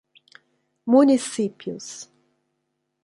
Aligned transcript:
Municípios 0.91 2.09